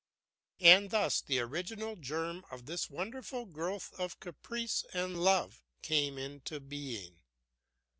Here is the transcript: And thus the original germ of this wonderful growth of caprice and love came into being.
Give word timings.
And 0.61 0.89
thus 0.89 1.21
the 1.21 1.37
original 1.37 1.95
germ 1.95 2.43
of 2.49 2.65
this 2.65 2.89
wonderful 2.89 3.45
growth 3.45 3.93
of 3.99 4.19
caprice 4.19 4.83
and 4.95 5.23
love 5.23 5.61
came 5.83 6.17
into 6.17 6.59
being. 6.59 7.19